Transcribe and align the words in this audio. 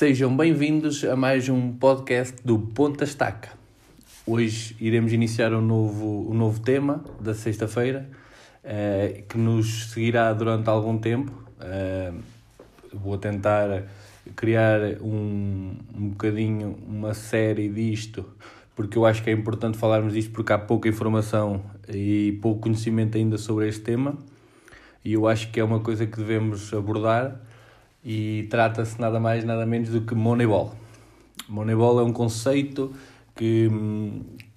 Sejam 0.00 0.34
bem-vindos 0.34 1.04
a 1.04 1.14
mais 1.14 1.46
um 1.50 1.72
podcast 1.72 2.34
do 2.42 2.58
Ponta 2.58 3.04
Estaca. 3.04 3.50
Hoje 4.26 4.74
iremos 4.80 5.12
iniciar 5.12 5.52
um 5.52 5.60
novo, 5.60 6.26
um 6.30 6.32
novo 6.32 6.58
tema 6.58 7.04
da 7.20 7.34
sexta-feira 7.34 8.08
uh, 8.64 9.22
que 9.28 9.36
nos 9.36 9.90
seguirá 9.90 10.32
durante 10.32 10.70
algum 10.70 10.96
tempo. 10.96 11.30
Uh, 11.60 12.18
vou 12.94 13.18
tentar 13.18 13.84
criar 14.34 14.80
um, 15.02 15.76
um 15.94 16.08
bocadinho 16.08 16.78
uma 16.88 17.12
série 17.12 17.68
disto 17.68 18.24
porque 18.74 18.96
eu 18.96 19.04
acho 19.04 19.22
que 19.22 19.28
é 19.28 19.34
importante 19.34 19.76
falarmos 19.76 20.14
disto 20.14 20.30
porque 20.30 20.50
há 20.50 20.58
pouca 20.58 20.88
informação 20.88 21.60
e 21.92 22.38
pouco 22.40 22.62
conhecimento 22.62 23.18
ainda 23.18 23.36
sobre 23.36 23.68
este 23.68 23.82
tema 23.82 24.16
e 25.04 25.12
eu 25.12 25.28
acho 25.28 25.50
que 25.50 25.60
é 25.60 25.64
uma 25.64 25.80
coisa 25.80 26.06
que 26.06 26.16
devemos 26.16 26.72
abordar 26.72 27.49
e 28.04 28.46
trata-se 28.50 29.00
nada 29.00 29.20
mais 29.20 29.44
nada 29.44 29.66
menos 29.66 29.90
do 29.90 30.02
que 30.02 30.14
Moneyball. 30.14 30.74
Moneyball 31.48 32.00
é 32.00 32.02
um 32.02 32.12
conceito 32.12 32.92
que, 33.34 33.68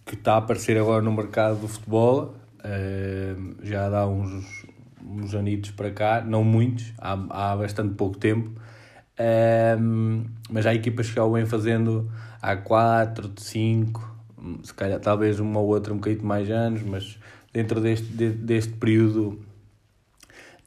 que 0.05 0.16
está 0.16 0.35
a 0.35 0.38
aparecer 0.38 0.77
agora 0.77 1.02
no 1.02 1.11
mercado 1.11 1.59
do 1.59 1.67
futebol, 1.67 2.35
uh, 2.59 3.55
já 3.63 3.89
dá 3.89 4.07
uns, 4.07 4.66
uns 5.05 5.33
anitos 5.33 5.71
para 5.71 5.91
cá, 5.91 6.21
não 6.21 6.43
muitos, 6.43 6.93
há, 6.97 7.13
há 7.29 7.55
bastante 7.55 7.95
pouco 7.95 8.17
tempo, 8.17 8.49
uh, 8.49 10.25
mas 10.49 10.66
há 10.66 10.73
equipas 10.73 11.09
que 11.09 11.16
já 11.16 11.23
o 11.23 11.33
vêm 11.33 11.45
fazendo 11.45 12.09
há 12.41 12.55
4, 12.55 13.31
5, 13.38 14.16
se 14.63 14.73
calhar 14.73 14.99
talvez 14.99 15.39
uma 15.39 15.59
ou 15.59 15.67
outra 15.67 15.94
um 15.94 15.97
bocadinho 15.97 16.25
mais 16.25 16.49
anos, 16.49 16.83
mas 16.83 17.17
dentro 17.53 17.80
deste, 17.80 18.07
deste 18.11 18.73
período 18.73 19.39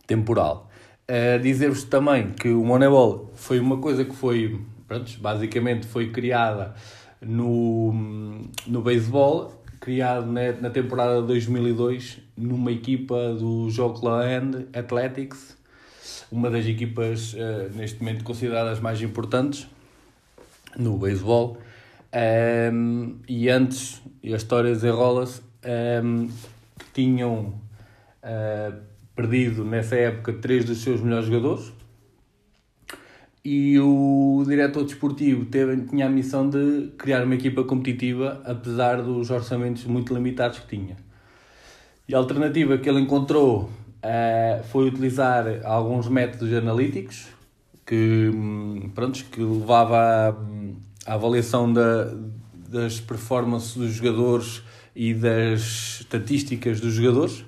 temporal. 0.07 0.71
Uh, 1.09 1.39
Dizer-vos 1.41 1.85
também 1.85 2.31
que 2.31 2.49
o 2.49 2.65
Moneyball 2.65 3.31
foi 3.37 3.61
uma 3.61 3.79
coisa 3.79 4.05
que 4.05 4.15
foi, 4.15 4.61
pronto, 4.89 5.13
basicamente 5.21 5.87
foi 5.87 6.11
criada 6.11 6.75
no, 7.21 7.93
no 8.67 8.83
beisebol, 8.83 9.63
criado 9.81 10.27
na, 10.27 10.53
na 10.61 10.71
temporada 10.71 11.21
de 11.21 11.29
2002 11.29 12.19
numa 12.37 12.73
equipa 12.73 13.35
do 13.35 13.71
Jockland 13.71 14.67
Athletics, 14.75 15.57
uma 16.31 16.51
das 16.51 16.67
equipas 16.67 17.35
uh, 17.35 17.71
neste 17.75 18.01
momento 18.01 18.25
consideradas 18.25 18.81
mais 18.81 19.01
importantes 19.01 19.69
no 20.77 20.99
beisebol. 20.99 21.59
Um, 22.73 23.19
e 23.29 23.49
antes, 23.49 24.03
e 24.23 24.33
a 24.33 24.37
história 24.37 24.73
desenrola-se, 24.73 25.41
um, 26.03 26.29
que 26.79 26.85
tinham 26.93 27.61
uh, 28.23 28.96
perdido 29.17 29.65
nessa 29.65 29.97
época 29.97 30.35
três 30.35 30.65
dos 30.65 30.83
seus 30.83 31.01
melhores 31.01 31.27
jogadores 31.27 31.73
e 33.49 33.79
o 33.79 34.43
diretor 34.45 34.83
desportivo 34.83 35.45
teve, 35.45 35.83
tinha 35.83 36.07
a 36.07 36.09
missão 36.09 36.51
de 36.51 36.91
criar 36.99 37.23
uma 37.23 37.37
equipa 37.37 37.63
competitiva 37.63 38.43
apesar 38.45 39.01
dos 39.01 39.31
orçamentos 39.31 39.85
muito 39.85 40.13
limitados 40.13 40.59
que 40.59 40.77
tinha. 40.77 40.97
E 42.09 42.15
a 42.15 42.19
alternativa 42.19 42.77
que 42.77 42.89
ele 42.89 42.99
encontrou 42.99 43.71
uh, 44.03 44.65
foi 44.65 44.89
utilizar 44.89 45.45
alguns 45.65 46.09
métodos 46.09 46.53
analíticos 46.53 47.29
que, 47.87 48.33
hum, 48.35 48.91
pronto, 48.93 49.25
que 49.27 49.41
levava 49.41 50.37
a 51.07 51.15
avaliação 51.15 51.73
da, 51.73 52.13
das 52.69 52.99
performances 52.99 53.77
dos 53.77 53.93
jogadores 53.93 54.61
e 54.93 55.15
das 55.15 56.01
estatísticas 56.01 56.81
dos 56.81 56.95
jogadores. 56.95 57.45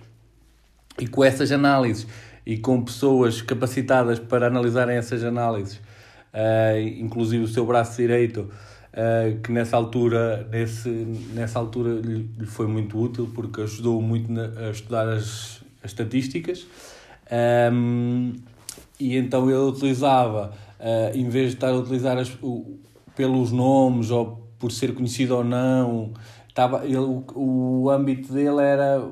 E 1.00 1.06
com 1.06 1.24
essas 1.24 1.52
análises 1.52 2.06
e 2.44 2.56
com 2.56 2.82
pessoas 2.82 3.42
capacitadas 3.42 4.18
para 4.18 4.46
analisarem 4.46 4.96
essas 4.96 5.22
análises, 5.22 5.76
uh, 5.76 6.78
inclusive 6.98 7.44
o 7.44 7.48
seu 7.48 7.66
braço 7.66 7.96
direito, 7.96 8.50
uh, 8.92 9.40
que 9.42 9.52
nessa 9.52 9.76
altura, 9.76 10.48
nesse, 10.50 10.88
nessa 11.34 11.58
altura 11.58 12.00
lhe, 12.00 12.28
lhe 12.38 12.46
foi 12.46 12.66
muito 12.66 12.98
útil 12.98 13.30
porque 13.34 13.60
ajudou 13.60 14.00
muito 14.00 14.32
na, 14.32 14.68
a 14.68 14.70
estudar 14.70 15.08
as, 15.08 15.62
as 15.82 15.90
estatísticas. 15.90 16.66
Um, 17.72 18.32
e 18.98 19.16
então 19.16 19.48
ele 19.48 19.58
utilizava, 19.58 20.52
uh, 20.80 21.16
em 21.16 21.28
vez 21.28 21.50
de 21.50 21.56
estar 21.56 21.68
a 21.68 21.76
utilizar 21.76 22.18
as, 22.18 22.30
o, 22.42 22.78
pelos 23.14 23.52
nomes 23.52 24.10
ou 24.10 24.48
por 24.58 24.72
ser 24.72 24.94
conhecido 24.94 25.36
ou 25.36 25.44
não. 25.44 26.12
Estava, 26.48 26.84
ele, 26.84 26.96
o, 26.96 27.24
o 27.34 27.90
âmbito 27.90 28.32
dele 28.32 28.60
era, 28.60 29.06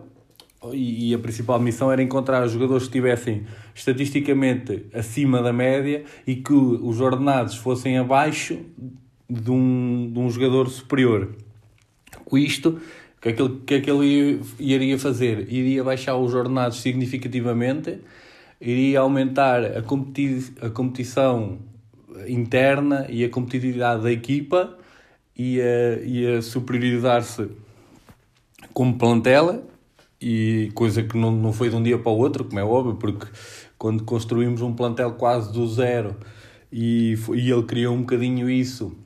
e, 0.73 1.15
a 1.15 1.19
principal 1.19 1.61
missão 1.61 1.93
era 1.93 2.03
encontrar 2.03 2.47
jogadores 2.49 2.85
que 2.85 2.89
estivessem 2.89 3.45
estatisticamente 3.75 4.87
acima 4.93 5.43
da 5.43 5.53
média 5.53 6.05
e 6.27 6.37
que 6.37 6.53
os 6.53 7.01
ordenados 7.01 7.57
fossem 7.57 7.99
abaixo 7.99 8.59
de 9.29 9.51
um, 9.51 10.11
de 10.13 10.19
um 10.19 10.31
jogador 10.31 10.69
superior. 10.69 11.35
Com 12.25 12.39
isto, 12.39 12.81
o 13.19 13.21
que 13.21 13.29
é 13.29 13.33
que 13.33 13.43
ele, 13.43 13.61
que 13.67 13.75
é 13.75 13.81
que 13.81 13.91
ele 13.91 14.41
iria 14.59 14.99
fazer? 14.99 15.53
Iria 15.53 15.85
baixar 15.85 16.17
os 16.17 16.35
ordenados 16.35 16.81
significativamente, 16.81 18.01
iria 18.61 19.01
aumentar 19.01 19.65
a, 19.65 19.83
competi 19.83 20.53
a 20.63 20.71
competição 20.71 21.59
interna 22.27 23.07
e 23.11 23.25
a 23.25 23.29
competitividade 23.29 24.03
da 24.03 24.11
equipa 24.11 24.77
e 25.37 25.61
a, 25.61 26.03
e 26.03 26.37
a 26.37 26.43
superiorizar-se 26.43 27.49
como 28.73 28.97
plantela 28.97 29.63
e 30.21 30.71
coisa 30.75 31.03
que 31.03 31.17
não, 31.17 31.31
não 31.31 31.53
foi 31.53 31.69
de 31.69 31.77
um 31.77 31.83
dia 31.83 31.99
para 31.99 32.11
o 32.11 32.17
outro, 32.17 32.45
como 32.45 32.59
é 32.59 32.65
óbvio, 32.65 32.95
porque 32.97 33.27
quando 33.79 34.05
construímos 34.05 34.63
um 34.63 34.73
plantel 34.73 35.13
quase 35.13 35.53
do 35.53 35.67
zero 35.69 36.17
e, 36.73 37.17
foi, 37.17 37.39
e 37.39 37.51
ele 37.51 37.63
criou 37.65 37.95
um 37.95 38.01
bocadinho 38.01 38.49
isso, 38.49 38.97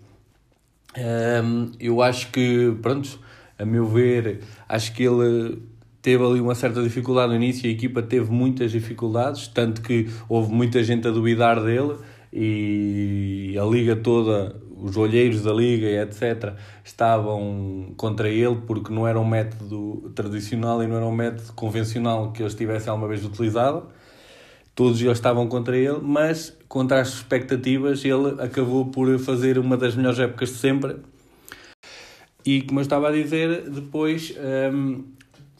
um, 0.96 1.72
eu 1.78 2.02
acho 2.02 2.30
que, 2.30 2.76
pronto, 2.82 3.18
a 3.58 3.64
meu 3.64 3.86
ver, 3.86 4.40
acho 4.68 4.92
que 4.94 5.02
ele 5.02 5.62
teve 6.02 6.24
ali 6.24 6.40
uma 6.40 6.54
certa 6.54 6.82
dificuldade 6.82 7.30
no 7.30 7.36
início, 7.36 7.68
a 7.68 7.72
equipa 7.72 8.02
teve 8.02 8.30
muitas 8.30 8.72
dificuldades, 8.72 9.48
tanto 9.48 9.82
que 9.82 10.08
houve 10.28 10.52
muita 10.52 10.82
gente 10.82 11.06
a 11.06 11.10
duvidar 11.10 11.62
dele 11.62 11.96
e 12.32 13.56
a 13.60 13.64
liga 13.64 13.96
toda, 13.96 14.56
os 14.82 14.96
olheiros 14.96 15.42
da 15.42 15.52
liga 15.52 15.86
e 15.86 15.98
etc., 15.98 16.54
estavam 16.84 17.92
contra 17.96 18.28
ele 18.28 18.56
porque 18.66 18.92
não 18.92 19.06
era 19.06 19.18
um 19.18 19.24
método 19.24 20.10
tradicional 20.14 20.82
e 20.82 20.86
não 20.86 20.96
era 20.96 21.06
um 21.06 21.14
método 21.14 21.52
convencional 21.54 22.32
que 22.32 22.42
eles 22.42 22.54
tivessem 22.54 22.90
alguma 22.90 23.08
vez 23.08 23.24
utilizado. 23.24 23.84
Todos 24.74 25.00
eles 25.00 25.18
estavam 25.18 25.46
contra 25.48 25.76
ele, 25.76 25.98
mas 26.00 26.56
contra 26.68 27.00
as 27.00 27.08
expectativas, 27.08 28.04
ele 28.04 28.40
acabou 28.40 28.86
por 28.86 29.18
fazer 29.18 29.58
uma 29.58 29.76
das 29.76 29.94
melhores 29.94 30.18
épocas 30.18 30.50
de 30.50 30.56
sempre. 30.56 30.96
E 32.46 32.62
como 32.62 32.80
eu 32.80 32.82
estava 32.82 33.08
a 33.08 33.12
dizer, 33.12 33.68
depois 33.68 34.34
hum, 34.72 35.04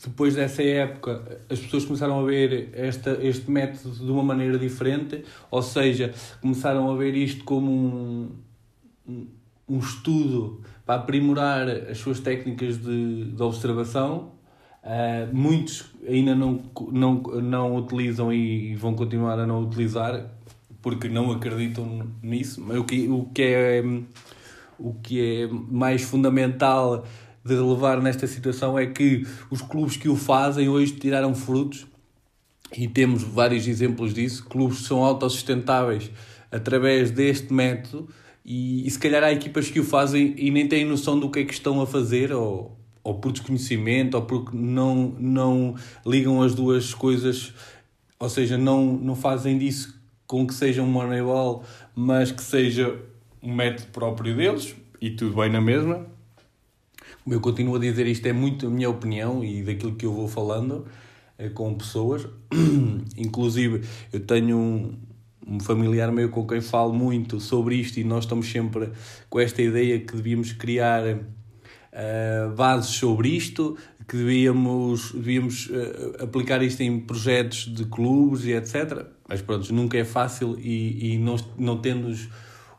depois 0.03 0.35
dessa 0.35 0.63
época, 0.63 1.23
as 1.51 1.59
pessoas 1.59 1.85
começaram 1.85 2.21
a 2.21 2.25
ver 2.25 2.71
esta, 2.73 3.19
este 3.23 3.51
método 3.51 3.95
de 3.95 4.11
uma 4.11 4.23
maneira 4.23 4.59
diferente, 4.59 5.23
ou 5.51 5.61
seja, 5.61 6.15
começaram 6.41 6.91
a 6.91 6.97
ver 6.97 7.15
isto 7.15 7.45
como 7.45 7.71
um, 7.71 8.31
um 9.69 9.79
estudo 9.79 10.61
para 10.85 10.97
aprimorar 10.97 11.69
as 11.69 11.99
suas 11.99 12.19
técnicas 12.19 12.77
de, 12.77 13.27
de 13.27 13.43
observação. 13.43 14.33
Uh, 14.83 15.35
muitos 15.35 15.87
ainda 16.09 16.35
não, 16.35 16.61
não, 16.91 17.15
não 17.21 17.77
utilizam 17.77 18.33
e 18.33 18.75
vão 18.75 18.95
continuar 18.95 19.39
a 19.39 19.47
não 19.47 19.63
utilizar 19.63 20.27
porque 20.83 21.09
não 21.09 21.31
acreditam 21.31 22.09
nisso. 22.23 22.61
Mas 22.67 22.79
o 22.79 22.85
que, 22.85 23.09
o 23.09 23.25
que, 23.33 23.43
é, 23.43 23.83
o 24.79 24.95
que 24.95 25.21
é 25.21 25.49
mais 25.49 26.03
fundamental 26.03 27.05
de 27.45 27.55
relevar 27.55 28.01
nesta 28.01 28.27
situação 28.27 28.79
é 28.79 28.87
que 28.87 29.27
os 29.51 29.63
clubes 29.63 29.97
que 29.97 30.09
o 30.09 30.17
fazem 30.17 30.69
hoje 30.69 30.93
tiraram 30.93 31.35
frutos 31.35 31.87
e 32.77 32.89
temos 32.89 33.23
vários 33.23 33.67
exemplos 33.67 34.15
disso. 34.15 34.45
Clubes 34.47 34.79
que 34.79 34.85
são 34.85 35.05
autossustentáveis 35.05 36.11
através 36.51 37.11
deste 37.11 37.53
método 37.53 38.09
e, 38.45 38.87
e 38.87 38.91
se 38.91 38.99
calhar 38.99 39.23
há 39.23 39.33
equipas 39.33 39.71
que 39.71 39.81
o 39.81 39.85
fazem 39.85 40.35
e 40.37 40.51
nem 40.51 40.67
têm 40.67 40.85
noção 40.85 41.19
do 41.19 41.31
que 41.31 41.41
é 41.41 41.45
que 41.45 41.53
estão 41.53 41.81
a 41.81 41.87
fazer 41.87 42.33
ou, 42.33 42.79
ou 43.03 43.15
por 43.15 43.33
desconhecimento 43.33 44.17
ou 44.17 44.23
porque 44.23 44.57
não, 44.57 45.15
não 45.19 45.75
ligam 46.07 46.43
as 46.43 46.55
duas 46.55 46.95
coisas, 46.95 47.53
ou 48.19 48.29
seja, 48.29 48.57
não, 48.57 48.85
não 48.85 49.15
fazem 49.15 49.59
disso 49.59 49.99
com 50.27 50.47
que 50.47 50.55
seja 50.55 50.83
um 50.83 50.87
Moneyball, 50.87 51.65
mas 51.95 52.31
que 52.31 52.43
seja 52.43 52.97
um 53.43 53.55
método 53.55 53.89
próprio 53.89 54.37
deles 54.37 54.75
e 55.01 55.11
tudo 55.11 55.37
bem 55.37 55.51
na 55.51 55.61
mesma 55.61 56.07
eu 57.27 57.41
continuo 57.41 57.77
a 57.77 57.79
dizer 57.79 58.07
isto, 58.07 58.27
é 58.27 58.33
muito 58.33 58.67
a 58.67 58.71
minha 58.71 58.89
opinião 58.89 59.45
e 59.45 59.63
daquilo 59.63 59.95
que 59.95 60.07
eu 60.07 60.13
vou 60.13 60.27
falando 60.27 60.87
é, 61.39 61.49
com 61.49 61.75
pessoas. 61.75 62.27
Inclusive, 63.17 63.87
eu 64.13 64.21
tenho 64.21 64.57
um, 64.57 64.99
um 65.51 65.59
familiar 65.59 66.13
meu 66.13 66.31
com 66.31 66.47
quem 66.47 66.61
falo 66.61 66.93
muito 66.93 67.41
sobre 67.41 67.75
isto 67.75 67.99
e 67.99 68.05
nós 68.05 68.25
estamos 68.25 68.51
sempre 68.51 68.91
com 69.29 69.41
esta 69.41 69.61
ideia 69.61 69.99
que 69.99 70.15
devíamos 70.15 70.53
criar 70.53 71.03
uh, 71.05 72.55
bases 72.55 72.91
sobre 72.91 73.31
isto, 73.31 73.77
que 74.09 74.17
devíamos, 74.17 75.13
devíamos 75.13 75.67
uh, 75.67 76.23
aplicar 76.23 76.63
isto 76.63 76.83
em 76.83 77.01
projetos 77.01 77.67
de 77.67 77.85
clubes 77.85 78.45
e 78.45 78.53
etc. 78.53 79.07
Mas 79.29 79.43
pronto, 79.43 79.73
nunca 79.75 79.99
é 79.99 80.05
fácil 80.05 80.57
e, 80.59 81.15
e 81.15 81.19
não, 81.19 81.37
não 81.59 81.79
tendo 81.79 82.15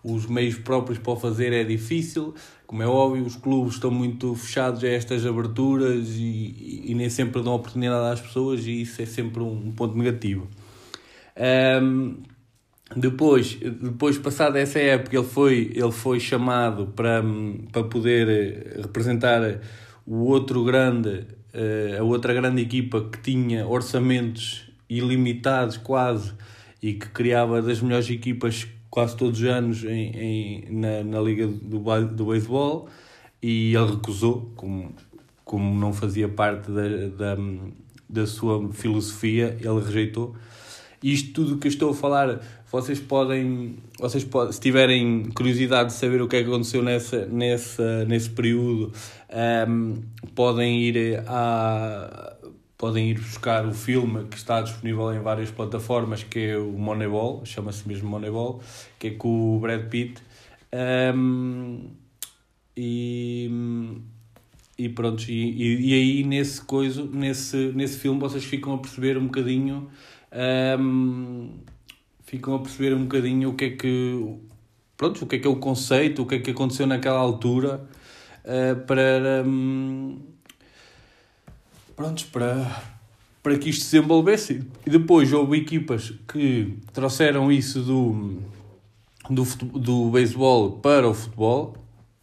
os 0.04 0.26
meios 0.26 0.56
próprios 0.56 0.98
para 0.98 1.14
o 1.14 1.16
fazer 1.16 1.54
é 1.54 1.64
difícil. 1.64 2.34
Como 2.66 2.82
é 2.82 2.88
óbvio, 2.88 3.26
os 3.26 3.36
clubes 3.36 3.76
estão 3.76 3.92
muito 3.92 4.34
fechados 4.34 4.84
a 4.84 4.88
estas 4.88 5.26
aberturas 5.26 6.08
e, 6.10 6.22
e, 6.22 6.92
e 6.92 6.96
nem 6.96 7.10
sempre 7.10 7.42
dão 7.42 7.54
oportunidade 7.54 8.14
às 8.14 8.22
pessoas 8.22 8.66
e 8.66 8.82
isso 8.82 9.02
é 9.02 9.06
sempre 9.06 9.44
um, 9.44 9.68
um 9.68 9.72
ponto 9.72 9.98
negativo. 9.98 10.48
Um, 11.82 12.18
depois, 12.96 13.56
depois, 13.56 14.18
passada 14.18 14.60
essa 14.60 14.80
época, 14.80 15.18
ele 15.18 15.26
foi, 15.26 15.72
ele 15.74 15.92
foi 15.92 16.20
chamado 16.20 16.88
para, 16.88 17.24
para 17.72 17.84
poder 17.84 18.78
representar 18.82 19.60
o 20.06 20.26
outro 20.26 20.64
grande, 20.64 21.26
eh, 21.54 21.98
a 22.00 22.04
outra 22.04 22.34
grande 22.34 22.62
equipa 22.62 23.02
que 23.02 23.20
tinha 23.20 23.66
orçamentos 23.66 24.70
ilimitados 24.90 25.78
quase 25.78 26.34
e 26.82 26.94
que 26.94 27.08
criava 27.10 27.62
das 27.62 27.80
melhores 27.82 28.10
equipas 28.10 28.68
quase 28.90 29.16
todos 29.16 29.40
os 29.40 29.48
anos 29.48 29.84
em, 29.86 30.12
em, 30.18 30.66
na, 30.70 31.04
na 31.04 31.22
liga 31.22 31.48
do, 31.48 31.80
do 32.08 32.26
beisebol 32.26 32.90
e 33.42 33.74
ele 33.74 33.92
recusou, 33.92 34.52
como, 34.56 34.94
como 35.46 35.80
não 35.80 35.94
fazia 35.94 36.28
parte 36.28 36.70
da, 36.70 37.36
da, 37.36 37.42
da 38.08 38.28
sua 38.28 38.72
filosofia, 38.72 39.58
ele 39.60 39.80
rejeitou. 39.80 40.36
Isto 41.02 41.34
tudo 41.34 41.58
que 41.58 41.68
eu 41.68 41.72
estou 41.72 41.90
a 41.92 41.94
falar, 41.96 42.42
vocês 42.72 43.00
podem, 43.00 43.76
vocês 44.00 44.24
podem, 44.24 44.54
se 44.54 44.62
tiverem 44.62 45.26
curiosidade 45.36 45.90
de 45.90 45.96
saber 45.96 46.22
o 46.22 46.28
que 46.28 46.38
é 46.38 46.44
que 46.44 46.48
aconteceu 46.48 46.82
nessa, 46.82 47.26
nessa, 47.26 48.06
nesse 48.06 48.30
período, 48.30 48.94
um, 49.30 49.36
ehm, 49.38 49.94
podem 50.34 50.82
ir 50.82 51.24
a 51.28 52.38
podem 52.78 53.12
ir 53.12 53.20
buscar 53.20 53.64
o 53.64 53.74
filme 53.76 54.26
que 54.26 54.36
está 54.36 54.60
disponível 54.60 55.14
em 55.14 55.20
várias 55.20 55.52
plataformas, 55.52 56.24
que 56.24 56.40
é 56.40 56.58
o 56.58 56.72
Moneyball, 56.72 57.46
chama-se 57.46 57.88
mesmo 57.88 58.10
Moneyball, 58.10 58.60
que 58.98 59.08
é 59.08 59.12
com 59.12 59.56
o 59.56 59.60
Brad 59.60 59.88
Pitt. 59.88 60.20
Um, 61.16 61.92
e, 62.76 63.52
e 64.80 64.90
pronto, 64.90 65.30
e, 65.30 65.90
e 65.90 65.94
aí 65.94 66.24
nesse 66.24 66.60
coisa, 66.62 67.06
nesse, 67.06 67.72
nesse 67.76 68.00
filme 68.00 68.20
vocês 68.20 68.44
ficam 68.44 68.74
a 68.74 68.78
perceber 68.80 69.16
um 69.16 69.26
bocadinho 69.26 69.88
um, 70.80 71.60
ficam 72.32 72.56
a 72.56 72.60
perceber 72.60 72.94
um 72.94 73.02
bocadinho 73.02 73.50
o 73.50 73.54
que 73.56 73.66
é 73.66 73.70
que 73.72 74.38
pronto, 74.96 75.26
o 75.26 75.28
que 75.28 75.36
é 75.36 75.40
que 75.40 75.46
é 75.46 75.50
o 75.50 75.58
conceito, 75.58 76.22
o 76.22 76.26
que 76.26 76.36
é 76.36 76.40
que 76.40 76.52
aconteceu 76.52 76.88
naquela 76.88 77.20
altura 77.20 77.86
uh, 78.46 78.86
para 78.86 79.44
um, 79.46 80.18
para, 82.32 82.84
para 83.44 83.58
que 83.58 83.70
isto 83.70 83.84
se 83.84 83.98
desenvolvesse. 83.98 84.64
E 84.86 84.90
depois 84.90 85.34
houve 85.34 85.58
equipas 85.58 86.14
que 86.26 86.78
trouxeram 86.94 87.52
isso 87.52 87.82
do, 87.82 88.40
do, 89.30 89.44
do 89.78 90.10
beisebol 90.10 90.80
para 90.80 91.10
o 91.10 91.14
futebol, 91.14 91.76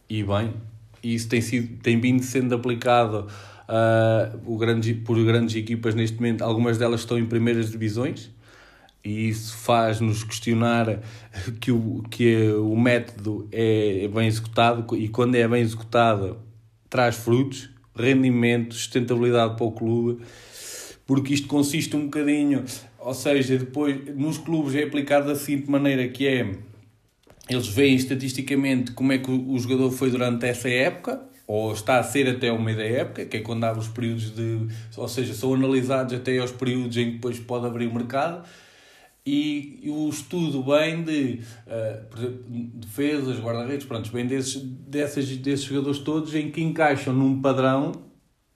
e 0.09 0.23
bem, 0.23 0.55
isso 1.03 1.29
tem, 1.29 1.39
sido, 1.39 1.77
tem 1.83 2.01
vindo 2.01 2.23
sendo 2.23 2.55
aplicado 2.55 3.27
uh, 3.69 4.39
o 4.43 4.57
grande, 4.57 4.95
por 4.95 5.23
grandes 5.23 5.55
equipas 5.55 5.93
neste 5.93 6.15
momento. 6.17 6.41
Algumas 6.43 6.79
delas 6.79 7.01
estão 7.01 7.19
em 7.19 7.27
primeiras 7.27 7.69
divisões, 7.69 8.31
e 9.09 9.29
isso 9.29 9.57
faz-nos 9.57 10.23
questionar 10.23 10.99
que 11.59 11.71
o, 11.71 12.03
que 12.09 12.49
o 12.51 12.75
método 12.75 13.47
é 13.51 14.07
bem 14.07 14.27
executado 14.27 14.95
e 14.95 15.07
quando 15.07 15.35
é 15.35 15.47
bem 15.47 15.61
executado 15.61 16.37
traz 16.89 17.15
frutos 17.15 17.69
rendimento, 17.95 18.75
sustentabilidade 18.75 19.55
para 19.55 19.65
o 19.65 19.71
clube, 19.71 20.23
porque 21.05 21.33
isto 21.33 21.47
consiste 21.47 21.95
um 21.95 22.05
bocadinho, 22.05 22.63
ou 22.97 23.13
seja, 23.13 23.57
depois 23.57 24.15
nos 24.15 24.37
clubes 24.37 24.73
é 24.75 24.83
aplicado 24.83 25.27
da 25.27 25.35
seguinte 25.35 25.69
maneira 25.69 26.07
que 26.07 26.27
é 26.27 26.51
eles 27.49 27.67
veem 27.67 27.95
estatisticamente 27.95 28.91
como 28.91 29.11
é 29.11 29.17
que 29.17 29.31
o 29.31 29.57
jogador 29.57 29.89
foi 29.91 30.11
durante 30.11 30.45
essa 30.45 30.69
época, 30.69 31.19
ou 31.47 31.73
está 31.73 31.97
a 31.97 32.03
ser 32.03 32.29
até 32.29 32.51
uma 32.51 32.71
da 32.75 32.83
época, 32.83 33.25
que 33.25 33.37
é 33.37 33.39
quando 33.39 33.63
há 33.63 33.71
os 33.71 33.87
períodos 33.87 34.35
de. 34.35 34.67
Ou 34.95 35.07
seja, 35.07 35.33
são 35.33 35.55
analisados 35.55 36.13
até 36.13 36.37
aos 36.37 36.51
períodos 36.51 36.95
em 36.95 37.05
que 37.05 37.11
depois 37.13 37.39
pode 37.39 37.65
abrir 37.65 37.87
o 37.87 37.93
mercado 37.93 38.47
e 39.29 39.89
o 39.89 40.09
estudo 40.09 40.63
bem 40.63 41.03
de 41.03 41.41
uh, 41.67 42.29
defesas, 42.73 43.39
guarda-redes, 43.39 43.85
pronto, 43.85 44.11
bem 44.11 44.25
desses, 44.25 44.55
desses 45.37 45.63
jogadores 45.63 45.99
todos 45.99 46.33
em 46.33 46.49
que 46.49 46.61
encaixam 46.61 47.13
num 47.13 47.39
padrão, 47.39 47.91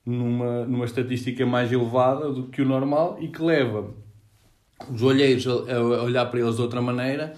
numa, 0.04 0.66
numa 0.66 0.86
estatística 0.86 1.46
mais 1.46 1.72
elevada 1.72 2.32
do 2.32 2.48
que 2.48 2.62
o 2.62 2.66
normal 2.66 3.18
e 3.22 3.28
que 3.28 3.42
leva 3.42 3.94
os 4.92 5.04
olheiros 5.04 5.46
a, 5.48 5.76
a 5.76 6.04
olhar 6.04 6.26
para 6.26 6.40
eles 6.40 6.56
de 6.56 6.62
outra 6.62 6.82
maneira, 6.82 7.36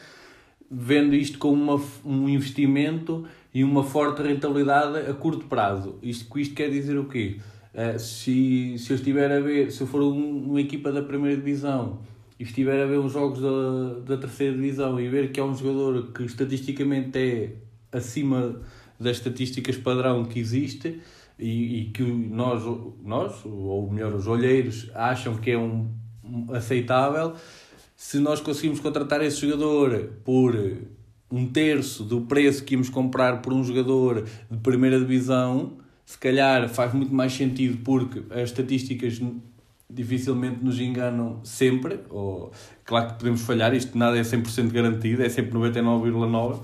vendo 0.71 1.13
isto 1.13 1.37
como 1.37 1.75
uma, 1.75 1.85
um 2.05 2.29
investimento 2.29 3.25
e 3.53 3.63
uma 3.63 3.83
forte 3.83 4.21
rentabilidade 4.21 5.09
a 5.09 5.13
curto 5.13 5.45
prazo. 5.45 5.99
Isto, 6.01 6.39
isto 6.39 6.55
quer 6.55 6.69
dizer 6.69 6.97
o 6.97 7.05
quê? 7.05 7.37
Uh, 7.73 7.99
se, 7.99 8.77
se 8.79 8.91
eu 8.91 8.95
estiver 8.95 9.29
a 9.29 9.41
ver, 9.41 9.71
se 9.71 9.81
eu 9.81 9.87
for 9.87 10.01
um, 10.01 10.51
uma 10.51 10.61
equipa 10.61 10.89
da 10.89 11.01
primeira 11.01 11.35
divisão 11.35 11.99
e 12.39 12.43
estiver 12.43 12.81
a 12.81 12.85
ver 12.85 12.99
os 12.99 13.13
jogos 13.13 13.39
da, 13.39 14.15
da 14.15 14.17
terceira 14.17 14.53
divisão 14.55 14.99
e 14.99 15.07
ver 15.07 15.31
que 15.31 15.39
é 15.39 15.43
um 15.43 15.55
jogador 15.55 16.11
que 16.11 16.23
estatisticamente 16.23 17.17
é 17.17 17.55
acima 17.91 18.61
das 18.99 19.17
estatísticas 19.17 19.77
padrão 19.77 20.25
que 20.25 20.39
existe 20.39 21.01
e, 21.39 21.81
e 21.81 21.85
que 21.91 22.03
nós, 22.03 22.63
nós, 23.03 23.45
ou 23.45 23.89
melhor, 23.91 24.13
os 24.13 24.27
olheiros, 24.27 24.89
acham 24.93 25.35
que 25.35 25.51
é 25.51 25.57
um, 25.57 25.89
um 26.23 26.53
aceitável, 26.53 27.33
se 27.95 28.19
nós 28.19 28.41
conseguimos 28.41 28.79
contratar 28.79 29.21
esse 29.21 29.39
jogador 29.41 30.11
por 30.23 30.55
um 31.31 31.47
terço 31.47 32.03
do 32.03 32.21
preço 32.21 32.63
que 32.63 32.73
íamos 32.73 32.89
comprar 32.89 33.41
por 33.41 33.53
um 33.53 33.63
jogador 33.63 34.25
de 34.49 34.57
primeira 34.57 34.99
divisão, 34.99 35.77
se 36.05 36.17
calhar 36.17 36.69
faz 36.69 36.93
muito 36.93 37.13
mais 37.13 37.33
sentido 37.33 37.79
porque 37.83 38.21
as 38.31 38.49
estatísticas 38.49 39.19
dificilmente 39.89 40.63
nos 40.63 40.79
enganam 40.79 41.39
sempre. 41.43 41.99
Ou, 42.09 42.51
claro 42.83 43.09
que 43.09 43.19
podemos 43.19 43.41
falhar, 43.41 43.73
isto 43.73 43.97
nada 43.97 44.17
é 44.17 44.21
100% 44.21 44.71
garantido, 44.71 45.23
é 45.23 45.29
sempre 45.29 45.53
99,9%. 45.53 46.59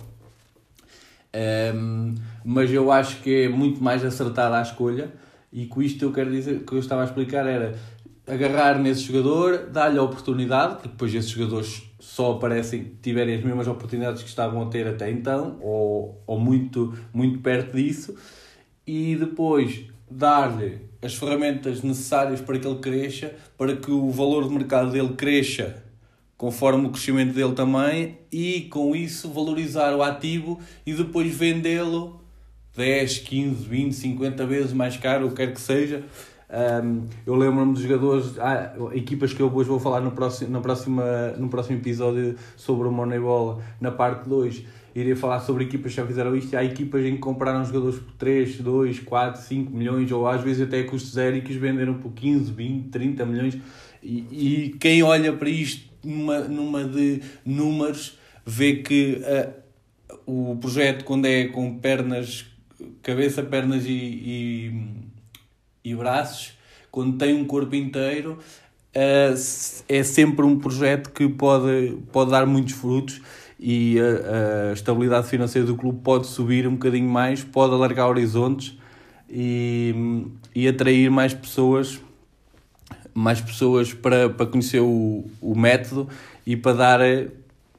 Um, 1.33 2.15
mas 2.43 2.71
eu 2.71 2.91
acho 2.91 3.21
que 3.21 3.43
é 3.43 3.49
muito 3.49 3.81
mais 3.81 4.03
acertada 4.03 4.59
a 4.59 4.61
escolha 4.61 5.13
e 5.51 5.65
com 5.65 5.81
isto 5.81 6.03
eu 6.03 6.11
quero 6.11 6.29
dizer, 6.29 6.63
que 6.65 6.73
eu 6.73 6.79
estava 6.79 7.01
a 7.01 7.05
explicar 7.05 7.45
era 7.45 7.73
agarrar 8.27 8.79
nesse 8.79 9.03
jogador, 9.03 9.69
dar-lhe 9.69 9.97
a 9.97 10.03
oportunidade, 10.03 10.75
porque 10.75 10.89
depois 10.89 11.13
esses 11.13 11.29
jogadores 11.29 11.83
só 11.99 12.33
aparecem 12.33 12.97
tiverem 13.01 13.35
as 13.35 13.43
mesmas 13.43 13.67
oportunidades 13.67 14.23
que 14.23 14.29
estavam 14.29 14.61
a 14.61 14.65
ter 14.67 14.87
até 14.87 15.09
então, 15.09 15.57
ou, 15.61 16.21
ou 16.25 16.39
muito, 16.39 16.93
muito 17.13 17.39
perto 17.39 17.75
disso, 17.75 18.15
e 18.85 19.15
depois 19.15 19.85
dar-lhe 20.11 20.79
as 21.01 21.15
ferramentas 21.15 21.81
necessárias 21.81 22.41
para 22.41 22.59
que 22.59 22.67
ele 22.67 22.79
cresça, 22.79 23.33
para 23.57 23.75
que 23.75 23.89
o 23.89 24.11
valor 24.11 24.47
de 24.47 24.53
mercado 24.53 24.91
dele 24.91 25.13
cresça 25.13 25.83
conforme 26.37 26.87
o 26.87 26.89
crescimento 26.89 27.35
dele 27.35 27.53
também 27.53 28.17
e 28.31 28.61
com 28.61 28.95
isso 28.95 29.29
valorizar 29.31 29.93
o 29.95 30.01
ativo 30.01 30.59
e 30.83 30.91
depois 30.91 31.31
vendê-lo 31.35 32.19
10, 32.75 33.19
15, 33.19 33.63
20, 33.67 33.93
50 33.93 34.45
vezes 34.47 34.73
mais 34.73 34.97
caro, 34.97 35.27
o 35.27 35.29
que 35.29 35.35
quer 35.35 35.53
que 35.53 35.61
seja. 35.61 36.03
Um, 36.83 37.05
eu 37.27 37.35
lembro-me 37.35 37.75
de 37.75 37.83
jogadores, 37.83 38.39
há 38.39 38.73
equipas 38.93 39.33
que 39.33 39.41
eu 39.41 39.49
depois 39.49 39.67
vou 39.67 39.79
falar 39.79 40.01
no 40.01 40.11
próximo, 40.11 40.49
na 40.49 40.59
próxima, 40.59 41.27
no 41.37 41.47
próximo 41.47 41.77
episódio 41.77 42.35
sobre 42.57 42.87
o 42.87 42.91
Moneyball, 42.91 43.61
na 43.79 43.91
parte 43.91 44.27
2 44.27 44.63
iria 44.93 45.15
falar 45.15 45.39
sobre 45.39 45.63
equipas 45.63 45.91
que 45.91 45.97
já 45.97 46.05
fizeram 46.05 46.35
isto. 46.35 46.55
Há 46.55 46.63
equipas 46.63 47.05
em 47.05 47.13
que 47.13 47.19
compraram 47.19 47.63
jogadores 47.63 47.99
por 47.99 48.13
3, 48.13 48.57
2, 48.57 48.99
4, 48.99 49.41
5 49.41 49.71
milhões, 49.71 50.11
ou 50.11 50.27
às 50.27 50.41
vezes 50.41 50.61
até 50.61 50.83
custo 50.83 51.09
zero 51.09 51.37
e 51.37 51.41
que 51.41 51.51
os 51.51 51.57
venderam 51.57 51.95
por 51.95 52.11
15, 52.11 52.51
20, 52.51 52.89
30 52.89 53.25
milhões. 53.25 53.57
E, 54.03 54.25
e 54.31 54.69
quem 54.79 55.01
olha 55.03 55.33
para 55.33 55.49
isto 55.49 55.89
numa, 56.03 56.39
numa 56.39 56.83
de 56.83 57.21
números 57.45 58.17
vê 58.45 58.77
que 58.77 59.21
uh, 59.21 60.51
o 60.51 60.55
projeto, 60.57 61.05
quando 61.05 61.25
é 61.25 61.45
com 61.45 61.77
pernas, 61.77 62.45
cabeça, 63.01 63.43
pernas 63.43 63.85
e, 63.85 63.91
e, 63.91 64.85
e 65.83 65.95
braços, 65.95 66.57
quando 66.91 67.17
tem 67.17 67.33
um 67.33 67.45
corpo 67.45 67.75
inteiro. 67.75 68.39
Uh, 68.93 69.33
é 69.87 70.03
sempre 70.03 70.45
um 70.45 70.59
projeto 70.59 71.11
que 71.11 71.25
pode, 71.29 71.97
pode 72.11 72.29
dar 72.29 72.45
muitos 72.45 72.73
frutos 72.73 73.21
e 73.61 73.97
a, 73.99 74.69
a, 74.69 74.73
estabilidade 74.73 75.27
financeira 75.27 75.67
do 75.67 75.75
clube 75.75 75.99
pode 76.03 76.25
subir 76.25 76.67
um 76.67 76.71
bocadinho 76.71 77.07
mais, 77.07 77.43
pode 77.43 77.73
alargar 77.73 78.09
horizontes 78.09 78.75
e, 79.29 80.25
e 80.55 80.67
atrair 80.67 81.11
mais 81.11 81.33
pessoas 81.33 82.01
mais 83.13 83.41
pessoas 83.41 83.93
para, 83.93 84.29
para 84.29 84.45
conhecer 84.45 84.79
o, 84.79 85.25
o 85.41 85.53
método 85.53 86.07
e 86.45 86.55
para 86.55 86.73
dar 86.73 86.99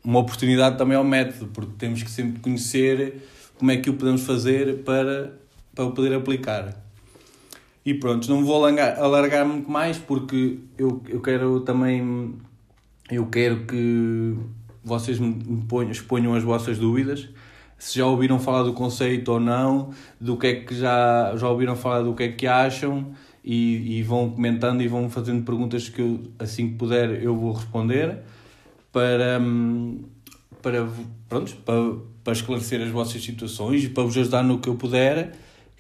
uma 0.05 0.19
oportunidade 0.19 0.77
também 0.77 0.97
ao 0.97 1.05
método, 1.05 1.51
porque 1.53 1.73
temos 1.79 2.03
que 2.03 2.11
sempre 2.11 2.41
conhecer 2.41 3.23
como 3.59 3.71
é 3.71 3.77
que 3.77 3.89
o 3.89 3.95
podemos 3.95 4.23
fazer 4.23 4.83
para, 4.85 5.33
para 5.75 5.85
o 5.85 5.93
poder 5.93 6.15
aplicar. 6.15 6.77
E 7.85 7.95
pronto, 7.95 8.29
não 8.29 8.45
vou 8.45 8.57
alargar, 8.57 8.99
alargar 8.99 9.47
muito 9.47 9.71
mais 9.71 9.99
porque 9.99 10.59
eu, 10.79 11.03
eu 11.09 11.21
quero 11.21 11.61
também 11.61 12.35
eu 13.11 13.27
quero 13.27 13.67
que 13.67 14.37
vocês 14.85 15.19
me 15.19 15.63
ponham, 15.69 15.91
exponham 15.91 16.35
as 16.35 16.43
vossas 16.43 16.79
dúvidas. 16.79 17.29
Se 17.79 17.99
já 17.99 18.07
ouviram 18.07 18.39
falar 18.39 18.63
do 18.63 18.73
conceito 18.73 19.33
ou 19.33 19.41
não, 19.41 19.91
do 20.21 20.37
que 20.37 20.47
é 20.47 20.55
que 20.55 20.75
já, 20.75 21.35
já 21.37 21.49
ouviram 21.49 21.75
falar 21.75 22.03
do 22.03 22.15
que 22.15 22.23
é 22.23 22.29
que 22.29 22.47
acham 22.47 23.13
e, 23.45 23.99
e 23.99 24.03
vão 24.03 24.31
comentando 24.31 24.83
e 24.83 24.89
vão 24.89 25.11
fazendo 25.11 25.45
perguntas 25.45 25.89
que 25.89 26.01
eu, 26.01 26.21
assim 26.39 26.71
que 26.71 26.75
puder 26.77 27.23
eu 27.23 27.37
vou 27.37 27.53
responder 27.53 28.19
para, 28.93 29.41
para, 30.61 30.89
pronto, 31.29 31.57
para, 31.65 31.97
para 32.23 32.33
esclarecer 32.33 32.81
as 32.81 32.91
vossas 32.91 33.23
situações 33.23 33.85
e 33.85 33.89
para 33.89 34.05
vos 34.05 34.17
ajudar 34.17 34.45
no 34.45 34.59
que 34.59 34.69
eu 34.69 34.77
puder 34.77 35.33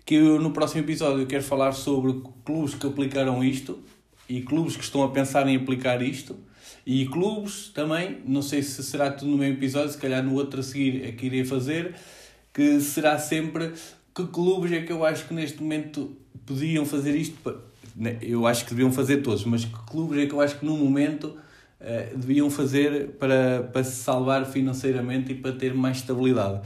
que 0.05 0.17
eu, 0.17 0.41
no 0.41 0.51
próximo 0.51 0.81
episódio 0.81 1.25
quero 1.27 1.45
falar 1.45 1.73
sobre 1.73 2.21
clubes 2.45 2.75
que 2.75 2.87
aplicaram 2.87 3.45
isto 3.45 3.79
e 4.29 4.41
clubes 4.41 4.77
que 4.77 4.83
estão 4.83 5.05
a 5.05 5.09
pensar 5.09 5.47
em 5.47 5.57
aplicar 5.57 6.03
isto 6.03 6.37
e 6.85 7.07
clubes 7.07 7.69
também, 7.69 8.19
não 8.27 8.43
sei 8.43 8.63
se 8.63 8.83
será 8.83 9.11
tudo 9.11 9.31
no 9.31 9.39
mesmo 9.39 9.57
episódio, 9.57 9.91
se 9.91 9.99
calhar 9.99 10.23
no 10.23 10.35
outro 10.35 10.61
a 10.61 10.63
seguir 10.63 11.05
é 11.05 11.13
que 11.13 11.27
irei 11.27 11.45
fazer, 11.45 11.95
que 12.53 12.81
será 12.81 13.19
sempre 13.19 13.73
que 14.15 14.27
clubes 14.27 14.73
é 14.73 14.83
que 14.83 14.93
eu 14.93 15.05
acho 15.05 15.27
que 15.27 15.35
neste 15.35 15.63
momento 15.63 16.17
podiam 16.45 16.85
fazer 16.85 17.15
isto, 17.15 17.37
né, 17.97 18.19
eu 18.21 18.47
acho 18.47 18.65
que 18.65 18.71
deviam 18.71 18.93
fazer 18.93 19.19
todos, 19.19 19.45
mas 19.45 19.65
que 19.65 19.79
clubes 19.87 20.19
é 20.19 20.27
que 20.27 20.35
eu 20.35 20.41
acho 20.41 20.59
que 20.59 20.67
no 20.67 20.77
momento 20.77 21.27
uh, 21.81 22.17
deviam 22.17 22.51
fazer 22.51 23.11
para, 23.19 23.63
para 23.73 23.85
se 23.85 24.03
salvar 24.03 24.45
financeiramente 24.45 25.33
e 25.33 25.35
para 25.35 25.53
ter 25.53 25.73
mais 25.75 25.99
estabilidade. 25.99 26.61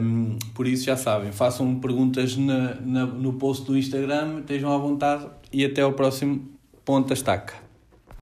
Um, 0.00 0.38
por 0.54 0.66
isso 0.66 0.84
já 0.84 0.96
sabem, 0.96 1.32
façam 1.32 1.80
perguntas 1.80 2.36
na, 2.36 2.74
na, 2.74 3.06
no 3.06 3.32
post 3.32 3.64
do 3.64 3.76
Instagram, 3.76 4.40
estejam 4.40 4.70
à 4.70 4.76
vontade 4.76 5.26
e 5.50 5.64
até 5.64 5.80
ao 5.80 5.94
próximo 5.94 6.50
Ponta 6.84 7.14
Estaca. 7.14 7.65